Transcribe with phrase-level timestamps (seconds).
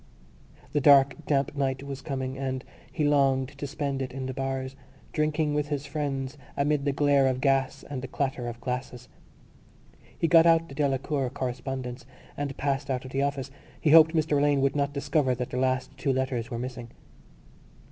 [0.73, 4.75] The dark damp night was coming and he longed to spend it in the bars,
[5.13, 9.09] drinking with his friends amid the glare of gas and the clatter of glasses.
[10.17, 13.51] He got out the Delacour correspondence and passed out of the office.
[13.79, 16.89] He hoped Mr Alleyne would not discover that the last two letters were missing.